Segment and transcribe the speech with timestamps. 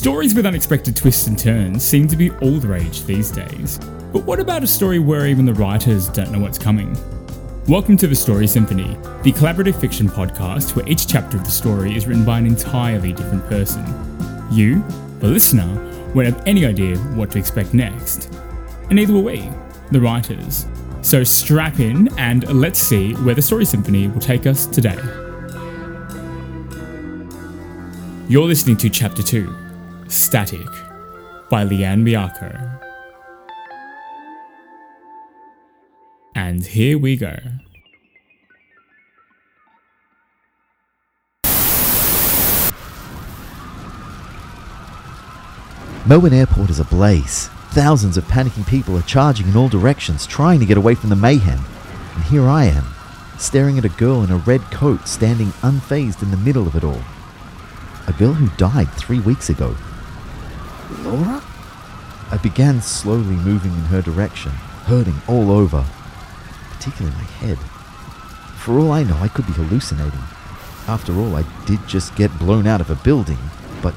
[0.00, 3.78] Stories with unexpected twists and turns seem to be all the rage these days.
[4.14, 6.96] But what about a story where even the writers don't know what's coming?
[7.68, 11.94] Welcome to the Story Symphony, the collaborative fiction podcast where each chapter of the story
[11.94, 13.84] is written by an entirely different person.
[14.50, 14.82] You,
[15.18, 15.68] the listener,
[16.14, 18.32] won't have any idea what to expect next.
[18.84, 19.50] And neither will we,
[19.90, 20.64] the writers.
[21.02, 24.98] So strap in and let's see where the Story Symphony will take us today.
[28.30, 29.69] You're listening to Chapter 2
[30.10, 30.66] Static
[31.50, 32.80] by Lian Meacco.
[36.34, 37.36] And here we go.
[46.06, 47.48] Melbourne Airport is ablaze.
[47.70, 51.16] Thousands of panicking people are charging in all directions, trying to get away from the
[51.16, 51.60] mayhem.
[52.16, 52.84] And here I am,
[53.38, 56.82] staring at a girl in a red coat standing unfazed in the middle of it
[56.82, 57.00] all.
[58.08, 59.76] A girl who died three weeks ago.
[60.98, 61.42] Laura?
[62.30, 64.52] I began slowly moving in her direction,
[64.86, 65.84] hurting all over,
[66.72, 67.58] particularly my head.
[68.58, 70.20] For all I know, I could be hallucinating.
[70.86, 73.38] After all, I did just get blown out of a building,
[73.82, 73.94] but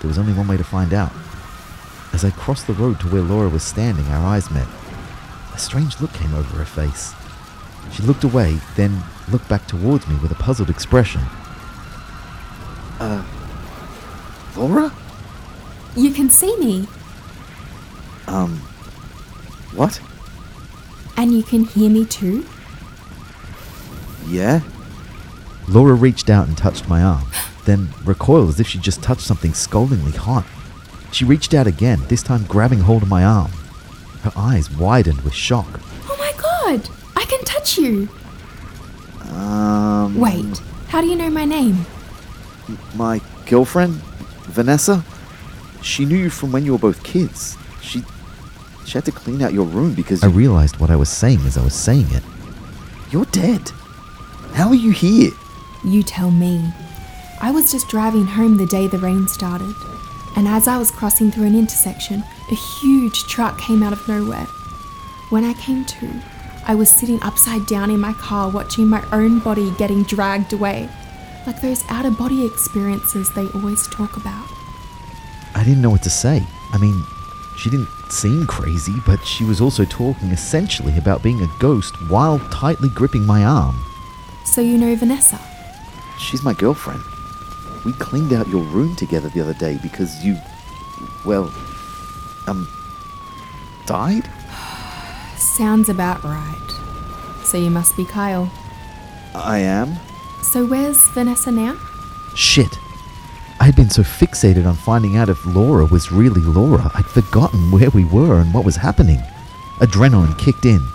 [0.00, 1.12] there was only one way to find out.
[2.12, 4.66] As I crossed the road to where Laura was standing, our eyes met.
[5.54, 7.14] A strange look came over her face.
[7.92, 11.22] She looked away, then looked back towards me with a puzzled expression.
[12.98, 13.24] Uh,
[14.56, 14.92] Laura?
[15.96, 16.86] You can see me,
[18.28, 18.58] Um,
[19.74, 20.00] what?
[21.16, 22.44] and you can hear me too.
[24.26, 24.60] Yeah?
[25.68, 27.24] Laura reached out and touched my arm,
[27.64, 30.44] then recoiled as if she'd just touched something scaldingly hot.
[31.12, 33.50] She reached out again, this time grabbing hold of my arm.
[34.22, 35.80] Her eyes widened with shock.
[36.08, 36.88] Oh my god!
[37.16, 38.08] I can touch you!
[39.30, 40.18] Um.
[40.20, 40.58] Wait,
[40.88, 41.86] how do you know my name?
[42.94, 43.94] My girlfriend,
[44.48, 45.04] Vanessa?
[45.82, 47.56] She knew you from when you were both kids.
[47.80, 48.02] She.
[48.84, 50.22] She had to clean out your room because.
[50.22, 52.22] I realized what I was saying as I was saying it.
[53.10, 53.70] You're dead.
[54.52, 55.30] How are you here?
[55.84, 56.72] You tell me.
[57.40, 59.74] I was just driving home the day the rain started,
[60.36, 64.46] and as I was crossing through an intersection, a huge truck came out of nowhere.
[65.28, 66.22] When I came to,
[66.66, 70.88] I was sitting upside down in my car watching my own body getting dragged away,
[71.46, 74.48] like those out of body experiences they always talk about.
[75.66, 76.46] I didn't know what to say.
[76.70, 77.02] I mean,
[77.56, 82.38] she didn't seem crazy, but she was also talking essentially about being a ghost while
[82.50, 83.74] tightly gripping my arm.
[84.44, 85.40] So you know Vanessa?
[86.20, 87.02] She's my girlfriend.
[87.84, 90.36] We cleaned out your room together the other day because you.
[91.24, 91.52] well.
[92.46, 92.68] um.
[93.86, 94.30] died?
[95.36, 96.70] Sounds about right.
[97.42, 98.52] So you must be Kyle.
[99.34, 99.96] I am?
[100.42, 101.76] So where's Vanessa now?
[102.36, 102.78] Shit.
[103.66, 107.72] I had been so fixated on finding out if Laura was really Laura, I'd forgotten
[107.72, 109.18] where we were and what was happening.
[109.80, 110.86] Adrenaline kicked in.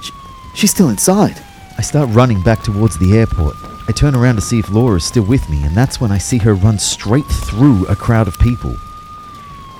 [0.00, 0.10] She,
[0.54, 1.38] she's still inside.
[1.76, 3.56] I start running back towards the airport.
[3.88, 6.16] I turn around to see if Laura is still with me, and that's when I
[6.16, 8.72] see her run straight through a crowd of people.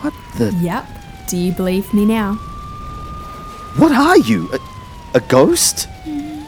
[0.00, 0.52] What the?
[0.60, 0.86] Yep.
[1.26, 2.34] Do you believe me now?
[3.74, 4.48] What are you?
[4.52, 4.60] A,
[5.16, 5.88] a ghost?
[6.04, 6.46] Mm,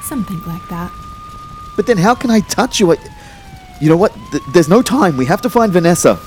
[0.00, 0.90] something like that.
[1.76, 2.92] But then how can I touch you?
[2.92, 2.96] I,
[3.80, 4.14] you know what?
[4.30, 5.16] Th- there's no time.
[5.16, 6.18] We have to find Vanessa.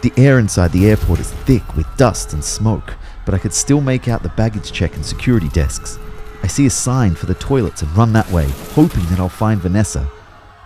[0.00, 2.94] The air inside the airport is thick with dust and smoke,
[3.24, 5.98] but I could still make out the baggage check and security desks.
[6.42, 9.60] I see a sign for the toilets and run that way, hoping that I'll find
[9.60, 10.08] Vanessa.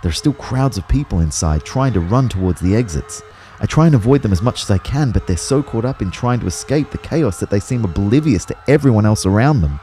[0.01, 3.23] There are still crowds of people inside trying to run towards the exits.
[3.63, 6.01] I try and avoid them as much as I can, but they're so caught up
[6.01, 9.79] in trying to escape the chaos that they seem oblivious to everyone else around them.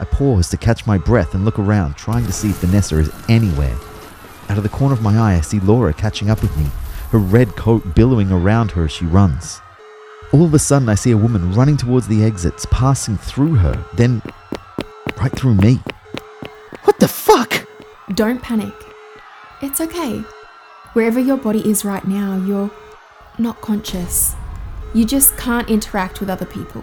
[0.00, 3.12] I pause to catch my breath and look around, trying to see if Vanessa is
[3.28, 3.76] anywhere.
[4.48, 6.64] Out of the corner of my eye, I see Laura catching up with me,
[7.10, 9.60] her red coat billowing around her as she runs.
[10.32, 13.84] All of a sudden, I see a woman running towards the exits, passing through her,
[13.92, 14.22] then
[15.18, 15.80] right through me.
[16.84, 17.68] What the fuck?
[18.14, 18.72] Don't panic.
[19.60, 20.20] It's okay.
[20.94, 22.70] Wherever your body is right now, you're
[23.38, 24.34] not conscious.
[24.94, 26.82] You just can't interact with other people.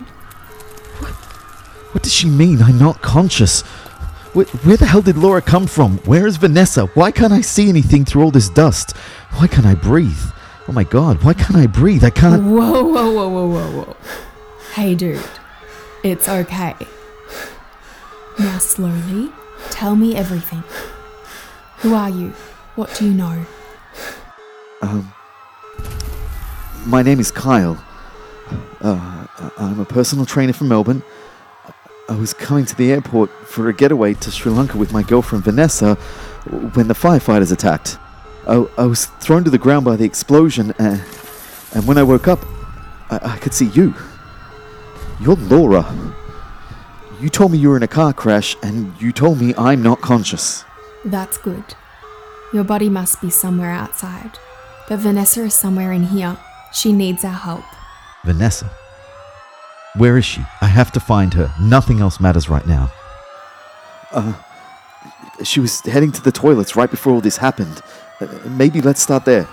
[1.92, 2.62] What does she mean?
[2.62, 3.62] I'm not conscious.
[4.34, 5.98] Where, where the hell did Laura come from?
[6.00, 6.86] Where is Vanessa?
[6.88, 8.96] Why can't I see anything through all this dust?
[9.38, 10.20] Why can't I breathe?
[10.68, 12.04] Oh my god, why can't I breathe?
[12.04, 12.44] I can't.
[12.44, 13.98] Whoa, whoa, whoa, whoa, whoa, whoa.
[14.74, 15.20] Hey, dude.
[16.04, 16.76] It's okay.
[18.38, 19.32] Now, slowly,
[19.72, 20.64] tell me everything.
[21.80, 22.30] Who are you?
[22.76, 23.46] What do you know?
[24.82, 25.12] Um,
[26.86, 27.84] my name is Kyle.
[28.82, 29.28] Uh,
[29.58, 31.04] I'm a personal trainer from Melbourne.
[32.08, 35.44] I was coming to the airport for a getaway to Sri Lanka with my girlfriend
[35.44, 35.96] Vanessa
[36.74, 37.98] when the firefighters attacked.
[38.48, 41.04] I, I was thrown to the ground by the explosion, and,
[41.76, 42.40] and when I woke up,
[43.12, 43.94] I, I could see you.
[45.22, 45.86] You're Laura.
[47.22, 50.02] You told me you were in a car crash, and you told me I'm not
[50.02, 50.64] conscious.
[51.06, 51.76] That's good.
[52.54, 54.40] Your body must be somewhere outside.
[54.88, 56.38] But Vanessa is somewhere in here.
[56.72, 57.64] She needs our help.
[58.26, 58.70] Vanessa?
[59.96, 60.42] Where is she?
[60.62, 61.54] I have to find her.
[61.60, 62.92] Nothing else matters right now.
[64.12, 64.34] Uh,
[65.44, 67.82] she was heading to the toilets right before all this happened.
[68.20, 69.48] Uh, maybe let's start there.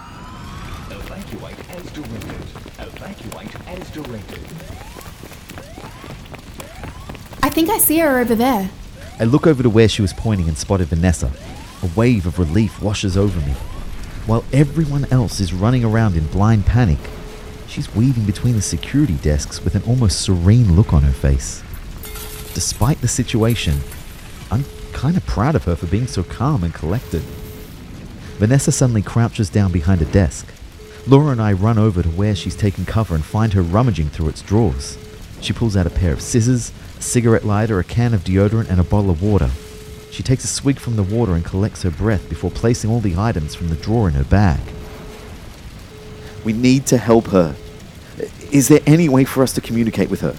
[0.91, 2.41] Evacuate as directed.
[2.79, 4.41] Evacuate as directed.
[7.43, 8.69] I think I see her over there.
[9.19, 11.33] I look over to where she was pointing and spotted Vanessa.
[11.83, 13.55] A wave of relief washes over me.
[14.27, 16.99] While everyone else is running around in blind panic,
[17.69, 21.63] she's weaving between the security desks with an almost serene look on her face.
[22.53, 23.79] Despite the situation,
[24.51, 27.23] I'm kind of proud of her for being so calm and collected.
[28.39, 30.53] Vanessa suddenly crouches down behind a desk.
[31.07, 34.31] Laura and I run over to where she's taken cover and find her rummaging through
[34.31, 34.99] its drawers.
[35.41, 38.81] She pulls out a pair of scissors, a cigarette lighter, a can of deodorant, and
[38.81, 39.51] a bottle of water.
[40.17, 43.19] She takes a swig from the water and collects her breath before placing all the
[43.19, 44.61] items from the drawer in her bag.
[46.43, 47.55] We need to help her.
[48.51, 50.35] Is there any way for us to communicate with her?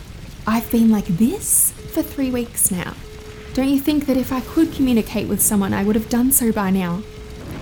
[0.48, 2.96] I've been like this for three weeks now.
[3.54, 6.52] Don't you think that if I could communicate with someone, I would have done so
[6.52, 7.04] by now?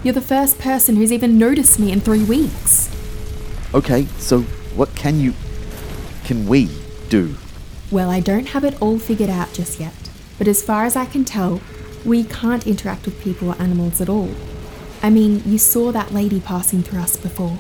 [0.02, 2.90] You're the first person who's even noticed me in three weeks.
[3.74, 5.34] Okay, so what can you.
[6.24, 6.70] can we
[7.10, 7.36] do?
[7.92, 11.06] Well, I don't have it all figured out just yet, but as far as I
[11.06, 11.60] can tell,
[12.06, 14.30] we can't interact with people or animals at all.
[15.02, 17.58] I mean, you saw that lady passing through us before.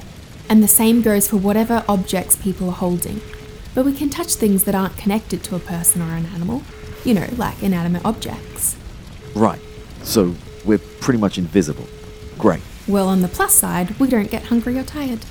[0.47, 3.21] And the same goes for whatever objects people are holding.
[3.73, 6.61] But we can touch things that aren't connected to a person or an animal.
[7.03, 8.77] You know, like inanimate objects.
[9.33, 9.59] Right,
[10.03, 11.87] so we're pretty much invisible.
[12.37, 12.61] Great.
[12.87, 15.25] Well, on the plus side, we don't get hungry or tired.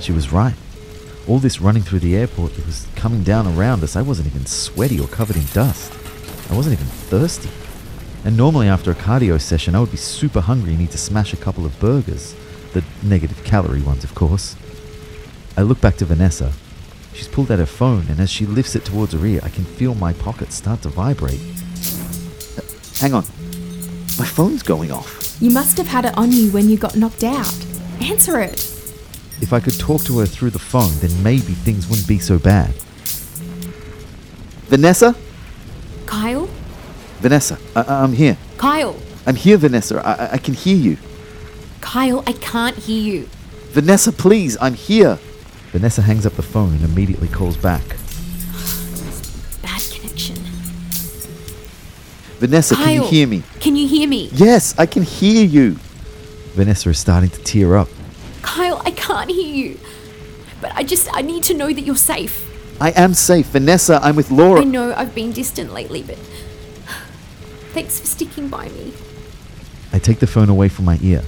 [0.00, 0.54] She was right.
[1.26, 3.96] All this running through the airport, it was coming down around us.
[3.96, 5.92] I wasn't even sweaty or covered in dust.
[6.50, 7.50] I wasn't even thirsty.
[8.24, 11.32] And normally after a cardio session, I would be super hungry and need to smash
[11.32, 12.34] a couple of burgers.
[12.72, 14.56] The negative calorie ones, of course.
[15.56, 16.52] I look back to Vanessa.
[17.14, 19.64] She's pulled out her phone, and as she lifts it towards her ear, I can
[19.64, 21.40] feel my pocket start to vibrate.
[22.56, 22.62] Uh,
[23.00, 23.24] hang on.
[24.18, 25.36] My phone's going off.
[25.40, 27.54] You must have had it on you when you got knocked out.
[28.00, 28.60] Answer it.
[29.40, 32.38] If I could talk to her through the phone, then maybe things wouldn't be so
[32.38, 32.72] bad.
[34.68, 35.14] Vanessa?
[36.06, 36.48] Kyle?
[37.20, 38.36] Vanessa, I- I'm here.
[38.56, 38.96] Kyle!
[39.26, 40.00] I'm here, Vanessa.
[40.04, 40.96] I-, I can hear you.
[41.80, 43.28] Kyle, I can't hear you.
[43.72, 45.18] Vanessa, please, I'm here.
[45.72, 47.82] Vanessa hangs up the phone and immediately calls back.
[49.62, 50.36] Bad connection.
[52.38, 53.42] Vanessa, can you hear me?
[53.60, 54.30] Can you hear me?
[54.32, 55.72] Yes, I can hear you.
[56.54, 57.88] Vanessa is starting to tear up.
[58.42, 59.78] Kyle, I can't hear you.
[60.60, 62.44] But I just, I need to know that you're safe.
[62.80, 63.46] I am safe.
[63.46, 64.60] Vanessa, I'm with Laura.
[64.60, 66.18] I know I've been distant lately, but
[67.78, 68.92] thanks for sticking by me.
[69.92, 71.22] I take the phone away from my ear.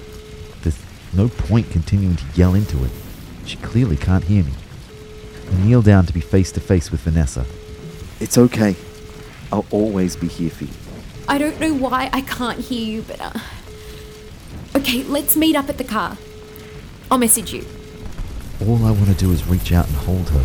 [0.62, 0.82] There's
[1.14, 2.91] no point continuing to yell into it.
[3.47, 4.50] She clearly can't hear me.
[5.49, 7.46] I kneel down to be face to face with Vanessa.
[8.19, 8.75] It's okay.
[9.53, 10.72] I'll always be here for you.
[11.29, 13.39] I don't know why I can't hear you, but uh,
[14.75, 16.19] okay, let's meet up at the car.
[17.13, 17.65] I'll message you.
[18.60, 20.44] All I want to do is reach out and hold her.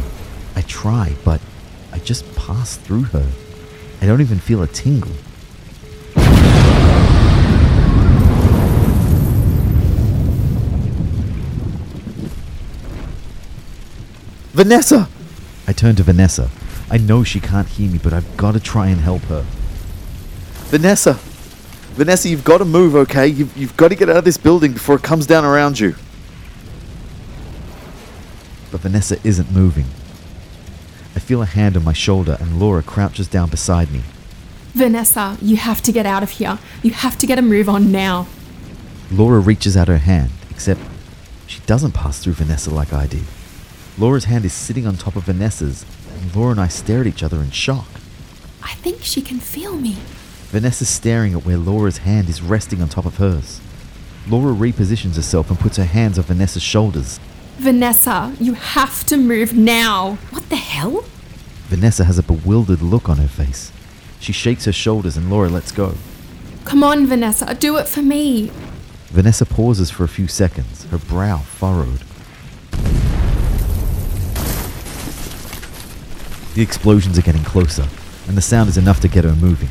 [0.56, 1.42] I try, but
[1.92, 3.28] I just pass through her.
[4.04, 5.12] I don't even feel a tingle.
[14.56, 15.10] Vanessa!
[15.68, 16.50] I turn to Vanessa.
[16.90, 19.46] I know she can't hear me, but I've got to try and help her.
[20.70, 21.16] Vanessa!
[21.96, 23.28] Vanessa, you've got to move, okay?
[23.28, 25.96] You've, you've got to get out of this building before it comes down around you.
[28.72, 29.88] But Vanessa isn't moving.
[31.18, 34.04] I feel a hand on my shoulder, and Laura crouches down beside me.
[34.74, 36.60] Vanessa, you have to get out of here.
[36.82, 38.28] You have to get a move on now.
[39.12, 40.80] Laura reaches out her hand, except
[41.46, 43.26] she doesn't pass through Vanessa like I did.
[43.98, 45.86] Laura's hand is sitting on top of Vanessa's,
[46.20, 47.88] and Laura and I stare at each other in shock.
[48.62, 49.96] I think she can feel me.
[50.50, 53.62] Vanessa's staring at where Laura's hand is resting on top of hers.
[54.28, 57.20] Laura repositions herself and puts her hands on Vanessa's shoulders.
[57.58, 60.18] Vanessa, you have to move now.
[60.32, 61.06] What the hell?
[61.68, 63.72] Vanessa has a bewildered look on her face.
[64.20, 65.96] She shakes her shoulders and Laura lets go.
[66.66, 68.52] Come on, Vanessa, do it for me.
[69.08, 72.02] Vanessa pauses for a few seconds, her brow furrowed.
[76.56, 77.86] The explosions are getting closer.
[78.28, 79.70] and the sound is enough to get her moving.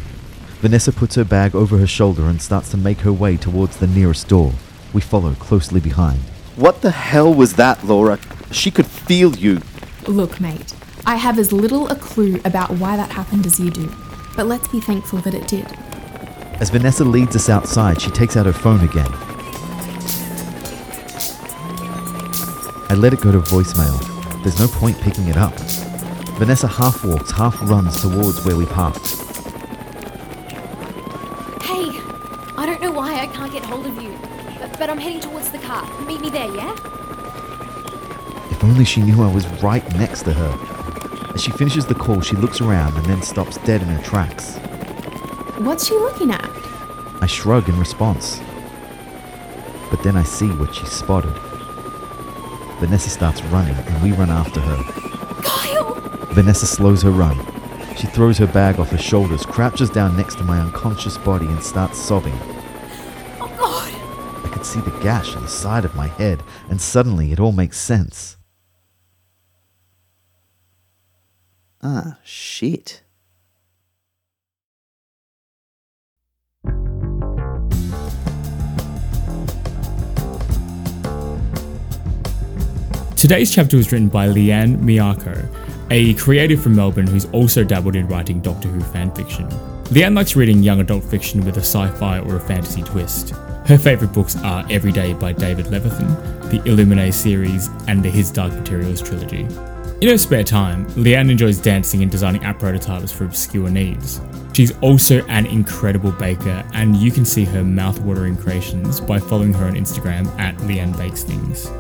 [0.61, 3.87] Vanessa puts her bag over her shoulder and starts to make her way towards the
[3.87, 4.53] nearest door.
[4.93, 6.21] We follow closely behind.
[6.57, 8.19] What the hell was that, Laura?
[8.53, 9.61] She could feel you.
[10.07, 10.75] Look, mate,
[11.07, 13.91] I have as little a clue about why that happened as you do,
[14.37, 15.67] but let's be thankful that it did.
[16.61, 19.11] As Vanessa leads us outside, she takes out her phone again.
[22.91, 24.43] I let it go to voicemail.
[24.43, 25.55] There's no point picking it up.
[26.37, 29.07] Vanessa half walks, half runs towards where we parked.
[31.63, 31.89] Hey,
[32.57, 34.19] I don't know why I can't get hold of you,
[34.59, 35.89] but, but I'm heading towards the car.
[36.03, 36.73] Meet me there, yeah?
[38.51, 41.33] If only she knew I was right next to her.
[41.35, 44.57] As she finishes the call, she looks around and then stops dead in her tracks.
[45.59, 46.51] What's she looking at?
[47.21, 48.41] I shrug in response.
[49.89, 51.33] But then I see what she spotted.
[52.81, 55.14] Vanessa starts running and we run after her.
[56.35, 56.43] Kyle!
[56.43, 57.39] Vanessa slows her run.
[57.97, 61.63] She throws her bag off her shoulders, crouches down next to my unconscious body, and
[61.63, 62.35] starts sobbing.
[63.41, 63.93] Oh god!
[64.45, 67.53] I could see the gash on the side of my head, and suddenly it all
[67.53, 68.37] makes sense.
[71.83, 73.03] Ah, shit.
[83.17, 85.49] Today's chapter was written by Lian Meacco,
[85.95, 89.49] a creative from Melbourne who's also dabbled in writing Doctor Who fanfiction.
[89.91, 93.31] Lian likes reading young adult fiction with a sci fi or a fantasy twist.
[93.67, 98.53] Her favourite books are Everyday by David Levithan, the Illuminae series, and the His Dark
[98.55, 99.47] Materials trilogy.
[100.01, 104.21] In her spare time, Lian enjoys dancing and designing app prototypes for obscure needs.
[104.53, 109.67] She's also an incredible baker, and you can see her mouth-watering creations by following her
[109.67, 111.71] on Instagram at Lian Bakes Things.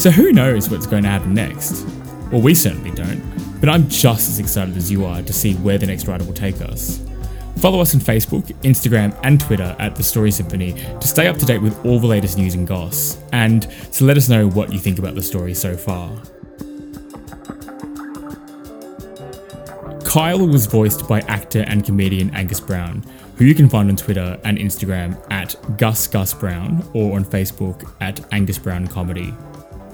[0.00, 1.84] So who knows what's going to happen next?
[2.32, 3.20] Well, we certainly don't,
[3.60, 6.32] but I'm just as excited as you are to see where the next writer will
[6.32, 7.04] take us.
[7.58, 11.44] Follow us on Facebook, Instagram, and Twitter at The Story Symphony to stay up to
[11.44, 14.78] date with all the latest news and goss, and to let us know what you
[14.78, 16.10] think about the story so far.
[20.02, 23.04] Kyle was voiced by actor and comedian Angus Brown,
[23.36, 27.92] who you can find on Twitter and Instagram at Gus Gus Brown or on Facebook
[28.00, 29.34] at Angus Brown Comedy.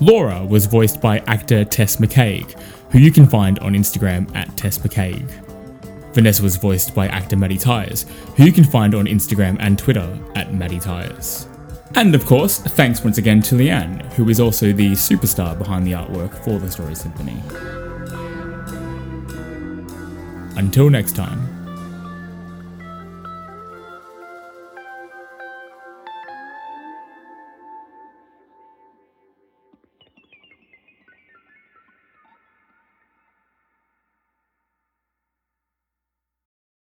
[0.00, 2.58] Laura was voiced by actor Tess McKaige,
[2.90, 5.42] who you can find on Instagram at Tess McKaige.
[6.12, 10.18] Vanessa was voiced by actor Maddy Tyers, who you can find on Instagram and Twitter
[10.34, 11.48] at Maddy Tyers.
[11.94, 15.92] And of course, thanks once again to Lian, who is also the superstar behind the
[15.92, 17.42] artwork for the Story Symphony.
[20.56, 21.55] Until next time.